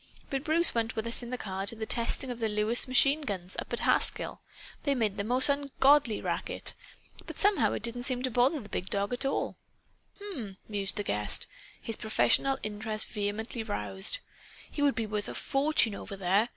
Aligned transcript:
But 0.31 0.43
Bruce 0.43 0.73
went 0.73 0.95
with 0.95 1.05
us 1.05 1.21
in 1.21 1.29
the 1.29 1.37
car 1.37 1.67
to 1.67 1.75
the 1.75 1.85
testing 1.85 2.31
of 2.31 2.39
the 2.39 2.49
Lewis 2.49 2.87
machineguns, 2.87 3.55
up 3.59 3.71
at 3.71 3.81
Haskell. 3.81 4.41
They 4.81 4.95
made 4.95 5.19
a 5.19 5.23
most 5.23 5.47
ungodly 5.47 6.19
racket. 6.21 6.73
But 7.27 7.37
somehow 7.37 7.73
it 7.73 7.83
didn't 7.83 8.01
seem 8.01 8.23
to 8.23 8.31
bother 8.31 8.59
the 8.59 8.67
Big 8.67 8.89
Dog 8.89 9.13
at 9.13 9.25
all." 9.27 9.57
"H'm!" 10.17 10.57
mused 10.67 10.95
the 10.95 11.03
guest, 11.03 11.45
his 11.79 11.95
professional 11.97 12.57
interest 12.63 13.09
vehemently 13.09 13.61
roused. 13.61 14.17
"He 14.71 14.81
would 14.81 14.95
be 14.95 15.05
worth 15.05 15.27
a 15.29 15.35
fortune 15.35 15.93
over 15.93 16.15
there. 16.17 16.49